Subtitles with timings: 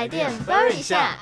[0.00, 0.32] 台电
[0.72, 1.18] 一下，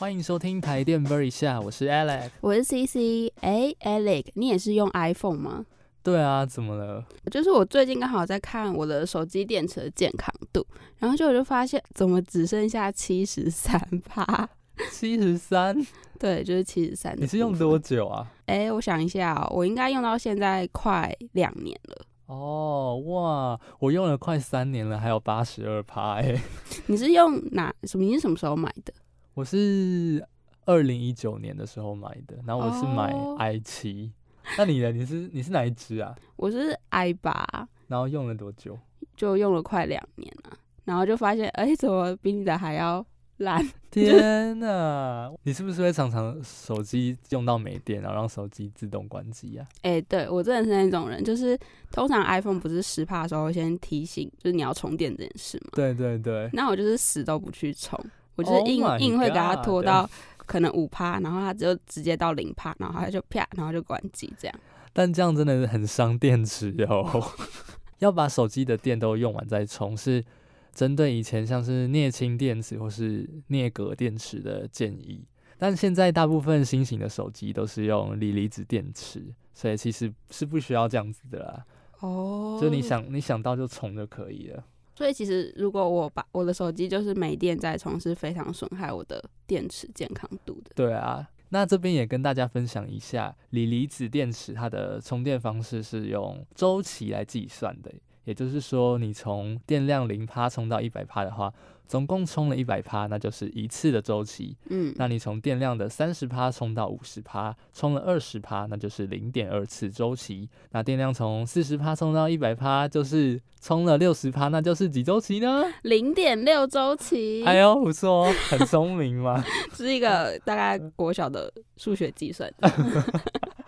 [0.00, 2.28] 欢迎收听台电一下，我是 Alex。
[2.40, 5.64] 我是 CC，哎，Alex，你也是用 iPhone 吗？
[6.02, 7.04] 对啊，怎么了？
[7.30, 10.66] 就是我最近刚好在看我的手机电池的健康度，
[10.98, 14.48] 然后就我就发现怎么只剩下七十三帕，
[14.90, 15.72] 七十三，
[16.18, 17.14] 对，就是七十三。
[17.16, 18.26] 你是用多久啊？
[18.46, 22.06] 哎，我想一下哦，我应该用到现在快两年了。
[22.30, 26.40] 哦，哇，我用了快三年了，还有八十二趴哎。
[26.86, 28.04] 你是用哪什么？
[28.04, 28.94] 你是什么时候买的？
[29.34, 30.24] 我是
[30.64, 34.12] 二零一九年的时候买的，然后我是买哦 i 七。
[34.56, 34.92] 那你呢？
[34.92, 36.14] 你是你是哪一支啊？
[36.36, 38.78] 我是 i 八，然后用了多久？
[39.16, 43.04] 就用了快两年了，然后就发现，哎，怎么比你的还要
[43.40, 43.66] 烂？
[43.90, 49.66] 天呐，你是不是会常常手机用到没电，然后让手机自动关机啊？
[49.82, 51.58] 哎、对我真的是那种人，就是
[51.90, 55.70] 通常 iPhone 不是十帕的时候会先提醒，就是你要充电这件事嘛。
[55.72, 57.98] 对对对，那我就是死都不去充，
[58.36, 60.08] 我就是 Oh 硬、硬会给它拖到
[60.46, 64.56] 可能五帕，然后它就直接到零帕，然后它就啪，然后就关机这样。
[64.92, 67.32] 但这样真的是很伤电池哦。
[67.98, 70.24] 要把手机的电都用完再充，是
[70.74, 75.24] 针对以前像是镍氢电池或是镍镉电池的建议。
[75.58, 81.66] 但现在大部分新型的手机都是用锂离子电池，所以其实是不需要这样子的啦。
[82.00, 84.64] 哦就你，想你想到就充就可以了。
[84.94, 90.70] 所以其实如果我把我的手机就是没电再充，是非常损害我的电池健康度的。
[90.74, 97.92] 对啊，那这边也跟大家分享一下，锂离子电池它的充电方式是用周期来计算的，
[98.24, 101.52] 也就是说，你从电量零趴充到一百趴的话，
[101.86, 104.56] 总共充了一百趴，那就是一次的周期。
[104.68, 110.48] 嗯，那你从电量的三十趴充到五十趴，充了二十趴，那就是零点二次周期。
[110.70, 115.64] 那电量从四十趴充到一百趴，就是充了六十趴，那就是几周期呢？
[115.82, 119.42] 零点六周期，哎呦，不错哦，很聪明嘛。
[119.74, 122.48] 是一个大概国小的数学计算。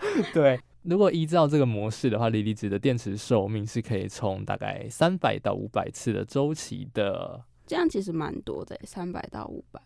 [0.34, 7.44] 对，如果依照这个模式的话，锂离子的电池寿命是可以充大概三百到五百次的周期的。
[7.66, 9.80] 这样其实蛮多的，三百到五百。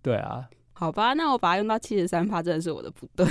[0.00, 3.26] 对啊，好吧，那我把它用到七十三帕，真的是我的不对。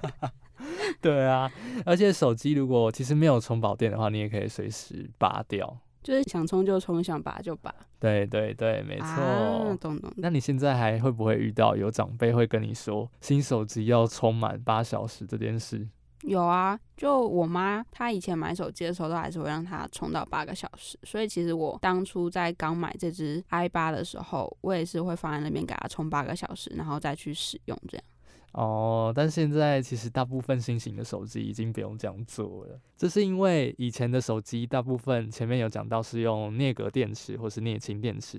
[1.00, 1.50] 对啊，
[1.84, 5.78] 而且手机如果其实没有充饱电的话，你也可以随时拔掉。
[6.02, 7.74] 就是想充就充，想拔就拔。
[7.98, 9.06] 对对对，没错。
[9.06, 10.10] 啊，懂懂。
[10.16, 15.86] 那你现在还会不会遇到有长辈会跟你说新手机要充满八小时这件事？
[16.22, 20.98] 有啊，就我妈她以前买手机的时候，都还是会让它充到八个小时。
[21.02, 28.04] 所以其实我当初在刚买这只 i 八的时候，我也是会放在那边给它充八个小时，然后再去使用这样。
[28.52, 38.38] 哦，但现在其实大部分新型的手机已经不用这样做了，这是因为以前的手机大部分前面有讲到是用镍镉电池或是镍氢电池，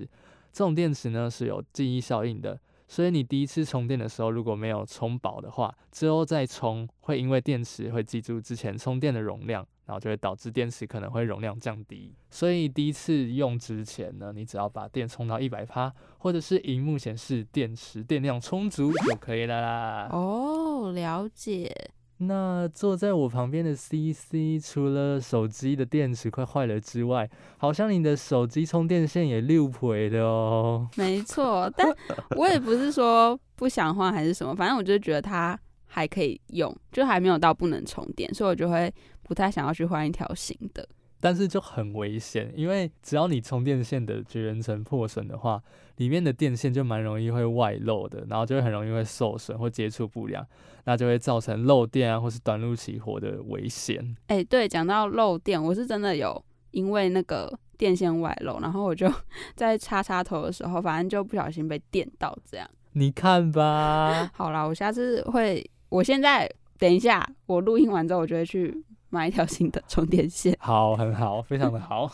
[0.52, 20.08] 这种电池呢是有记忆效应的，所以你第一次充电的时候如果没有充饱的话，之后再充会因为电池会记住之前充电的容量，然后就会导致电池可能会容量降低，所以第一次用之前呢，你只要把电充到一百趴，或者是荧幕显示电池电量充足就可以了啦。
[20.10, 21.70] 哦，了解。
[22.16, 30.88] 那坐在我旁边的 CC，除了手机的电池快坏了之外，好像你的手机充电线也六回的哦。
[30.96, 31.86] 没错，但
[32.38, 35.58] 我也不是说不想换还是什么，反正我就觉得它
[35.94, 38.90] 还可以用，就还没有到不能充电，所以我就会
[39.22, 40.88] 不太想要去换一条新的。
[41.20, 45.62] 但是就很危险，因为只要你充电线的绝缘层破损的话，
[45.96, 50.44] 里面的电线就蛮容易会外漏的，然后就会很容易会受损或接触不良，
[50.84, 54.16] 那就会造成漏电啊或是短路起火的危险。
[54.28, 59.12] 哎、对，讲到漏电，我是真的有因为那个电线外漏，然后我就
[59.54, 62.66] 在插插头的时候，反正就不小心被电到，这样。
[62.94, 70.56] 你看吧，好啦，我下次会，我现在等一下，我录音完之后，我就会去买一条新的充电线。
[70.58, 72.10] 好，很好，非常的好。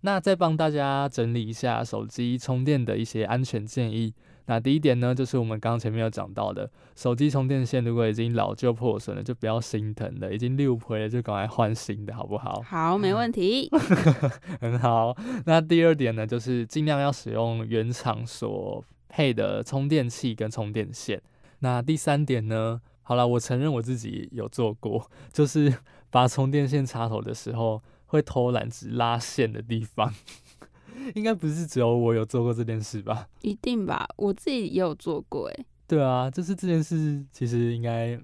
[0.00, 4.14] 那再帮大家整理一下手机充电的一些安全建议。
[4.46, 12.62] 那第一点呢，就是我们刚刚前面有讲到的，手机充电线如果已经老旧破损了，就不要心疼了，已经六回了就赶快换新的，好不好？
[12.66, 13.68] 好，没问题。
[14.58, 15.14] 很好。
[15.44, 21.20] 那第二点呢，就是尽量要使用原厂所配的充电器跟充电线。
[21.58, 25.74] 那第三点呢，好了，我承认我自己有做过，就是
[26.10, 30.12] 拔充电线插头的时候会偷懒只拉线的地方。
[31.14, 33.26] 应该不是只有我有做过这件事吧？
[33.40, 38.18] 一定吧，我自己也有做过，哎，对啊，就是这件事其实应该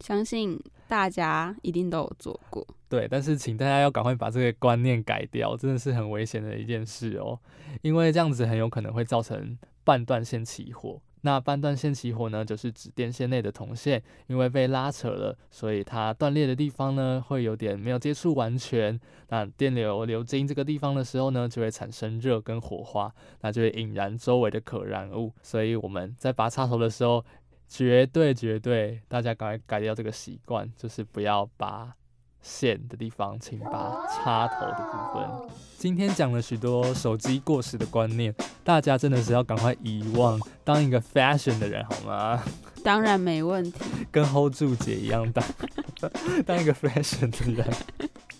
[0.00, 2.64] 相信大家一定都有做过。
[2.88, 7.38] 对，但是请大家要赶快把这个观念改掉，真的是很危险的一件事哦，
[7.82, 11.00] 因为这样子很有可能会造成半断线起火。
[11.22, 18.98] 那半断线起火呢，就是指电线内的铜线因为被拉扯了，所以它断裂的地方呢会有点没有接触完全。
[19.28, 23.12] 那电流流经这个地方的时候呢，就会产生热跟火花，
[23.42, 25.32] 那就会引燃周围的可燃物。
[25.42, 27.24] 所以我们在拔插头的时候，
[27.68, 31.94] 绝对绝对大家赶快改掉这个习惯，就是不要拔
[32.42, 35.48] 线的地方，请拔插头的部分。
[35.78, 42.42] 今天讲了许多手机过时的观念，大家真的是要赶快遗忘，当一个 fashion 的人好吗？
[42.84, 45.44] 当然没问题，跟 hold 住姐一样当
[46.46, 47.66] 当一个 fashion 的人。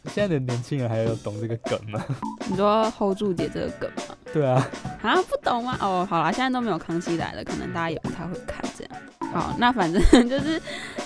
[0.07, 2.03] 现在的年轻人还有懂这个梗吗？
[2.49, 4.17] 你说 hold 住姐这个梗吗？
[4.33, 4.67] 对啊。
[5.03, 5.77] 啊，不懂吗？
[5.81, 8.93] 哦，好啦，现在都没有康熙来了，可能大家也不太会看这样。
[9.33, 10.61] 好，那反正 就是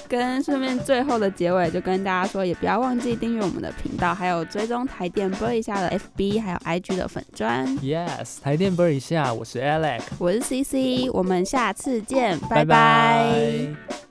[0.09, 7.67] 跟顺便最后的结尾，就跟大家说，也不要忘记订阅我们的频道，还有追踪台电播一下的 FB，还有 IG 的粉砖。
[7.79, 14.04] Yes，台电播一下，我是 Alex，我是 CC，我们下次见，拜拜。